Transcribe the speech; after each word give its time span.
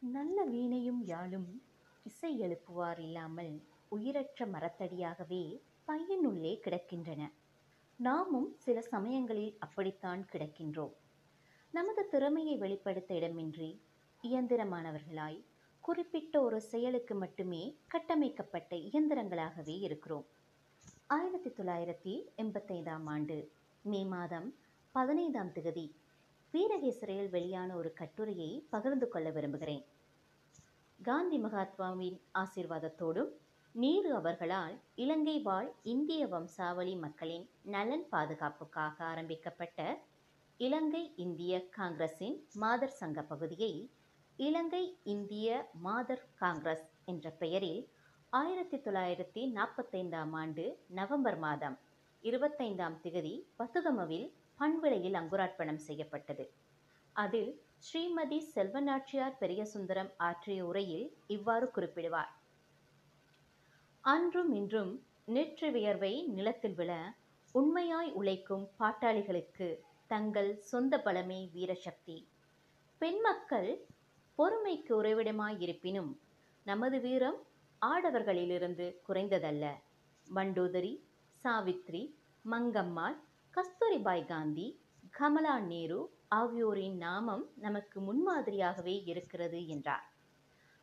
நல்ல 0.00 0.44
வீணையும் 0.44 1.00
யாழும் 1.04 1.62
இசை 2.04 2.40
எழுப்புவார் 2.40 2.98
இல்லாமல் 2.98 3.62
உயிரற்ற 3.88 4.46
மரத்தடியாகவே 4.46 5.60
பையனுள்ளே 5.86 6.52
கிடக்கின்றன. 6.64 7.32
நாமும் 7.96 8.54
சில 8.58 8.80
சமயங்களில் 8.80 9.56
அப்படித்தான் 9.58 10.28
கிடக்கின்றோம். 10.32 10.92
நமது 11.70 12.08
திறமையை 12.08 12.56
வெளிப்படுத்த 12.56 13.14
இடமின்றி 13.14 13.80
இயந்திரமானவர்களாய் 14.22 15.44
குறிப்பிட்ட 15.80 16.42
ஒரு 16.42 16.60
செயலுக்கு 16.60 17.14
மட்டுமே 17.14 17.76
கட்டமைக்கப்பட்ட 17.86 18.76
இயந்திரங்களாகவே 18.76 19.78
இருக்கிறோம். 19.78 20.26
ஆயிரத்தி 21.06 21.50
தொள்ளாயிரத்தி 21.50 22.14
எண்பத்தைந்தாம் 22.36 23.04
ஆண்டு 23.04 23.52
மே 23.82 24.04
மாதம் 24.04 24.54
பதினைந்தாம் 24.92 25.52
திகதி 25.52 25.94
வீரகேசரியில் 26.54 27.30
வெளியான 27.30 27.70
ஒரு 27.74 27.90
கட்டுரையை 27.92 28.50
பகிர்ந்து 28.70 29.08
கொள்ள 29.08 29.30
விரும்புகிறேன். 29.30 29.84
காந்தி 30.98 31.38
மகாத்மாவின் 31.38 32.16
ஆசிர்வாதத்தோடும் 32.38 33.32
நேரு 33.74 34.10
அவர்களால் 34.14 34.74
இலங்கை 34.94 35.34
வாழ் 35.40 35.68
இந்திய 35.82 36.22
வம்சாவளி 36.26 36.94
மக்களின் 36.96 37.44
நலன் 37.62 38.06
பாதுகாப்புக்காக 38.10 38.96
ஆரம்பிக்கப்பட்ட 39.04 39.80
இலங்கை 40.60 41.02
இந்திய 41.16 41.68
காங்கிரஸின் 41.70 42.36
மாதர் 42.54 42.96
சங்க 42.96 43.22
பகுதியை 43.22 43.72
இலங்கை 44.38 44.84
இந்திய 45.04 45.48
மாதர் 45.82 46.24
காங்கிரஸ் 46.34 46.88
என்ற 47.04 47.30
பெயரில் 47.38 47.82
ஆயிரத்தி 48.32 48.76
தொள்ளாயிரத்தி 48.76 49.42
நாற்பத்தைந்தாம் 49.52 50.32
ஆண்டு 50.32 50.64
நவம்பர் 50.88 51.38
மாதம் 51.38 51.76
இருபத்தைந்தாம் 52.24 52.98
திகதி 53.02 53.34
பத்துகமவில் 53.56 54.28
பண்விலையில் 54.58 55.14
அங்குரார்ப்பணம் 55.14 55.82
செய்யப்பட்டது. 55.86 56.44
அதில் 57.12 57.50
ஸ்ரீமதி 57.86 58.38
செல்வநாச்சியார் 58.54 59.36
பெரியசுந்தரம் 59.40 60.10
ஆற்றிய 60.16 60.66
உரையில் 60.66 61.06
இவ்வாறு 61.26 61.66
குறிப்பிடுவார். 61.76 62.32
அன்றும் 64.04 64.52
இன்றும் 64.52 64.92
நேற்று 65.24 65.70
வியர்வை 65.70 66.12
நிலத்தில் 66.26 66.74
விழ 66.74 66.92
உண்மையாய் 67.54 68.10
உழைக்கும் 68.12 68.68
பாட்டாளிகளுக்கு 68.78 69.68
தங்கள் 70.06 70.58
சொந்த 70.58 70.98
பலமே 70.98 71.40
வீரசக்தி. 71.54 72.16
பெண் 72.98 73.20
மக்கள் 73.20 73.70
பொறுமைக்கு 74.38 74.92
உறைவிடமாயிருப்பினும் 75.02 76.10
நமது 76.66 77.00
வீரம் 77.00 77.38
ஆடவர்களிலிருந்து 77.82 78.86
குறைந்ததல்ல. 79.08 79.64
மண்டோதரி 80.26 80.94
சாவித்ரி 81.44 82.02
மங்கம்மாள் 82.50 83.18
கஸ்தூரிபாய் 83.58 84.24
காந்தி 84.24 84.66
கமலா 85.10 85.60
நேரு 85.60 86.00
ஆகியோரின் 86.28 86.96
நாமம் 86.96 87.42
நமக்கு 87.56 88.00
முன்மாதிரியாகவே 88.00 89.02
இருக்கிறது 89.04 89.66
என்றார். 89.66 90.04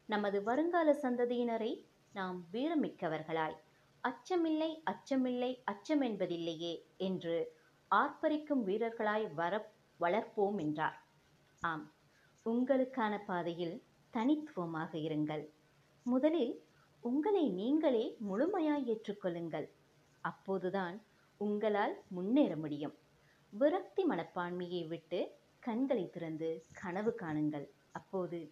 நமது 0.06 0.44
வருங்கால 0.44 0.98
சந்ததியினரை 1.04 1.86
நாம் 2.14 2.48
வீரமிக்கவர்களாய் 2.54 3.56
அச்சமில்லை 4.04 4.70
அச்சமில்லை 4.86 5.52
அச்சம் 5.64 6.02
என்பதில்லையே 6.02 6.74
என்று 6.98 7.38
ஆர்ப்பரிக்கும் 7.92 8.64
வீரர்களாய் 8.64 9.34
வர 9.34 9.72
வளர்ப்போம் 10.00 10.60
என்றார். 10.60 10.98
ஆம் 11.62 11.86
உங்களுக்கான 12.46 13.26
பாதையில் 13.26 13.84
தனித்துவமாக 14.10 14.98
இருங்கள். 14.98 15.46
முதலில் 16.04 16.56
உங்களை 17.04 17.50
நீங்களே 17.50 18.06
முழுமையாய் 18.20 18.88
ஏற்றுக்கொள்ளுங்கள். 18.88 19.70
அப்போதுதான் 20.24 20.96
உங்களால் 21.38 22.04
முன்னேற 22.08 22.56
முடியும். 22.56 22.96
விரக்தி 23.50 24.06
மனப்பான்மையை 24.06 24.88
விட்டு 24.88 25.32
கண்களை 25.60 26.10
திறந்து 26.10 26.66
கனவு 26.82 27.16
காணுங்கள். 27.22 27.68
அப்போது 27.92 28.52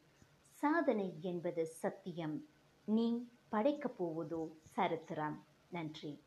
சாதனை 0.49 1.17
என்பது 1.21 1.67
சத்தியம். 1.67 2.45
நீ 2.85 3.27
படைக்கப் 3.49 4.03
போவதோ 4.03 4.51
சரித்திரம் 4.63 5.45
நன்றி. 5.69 6.23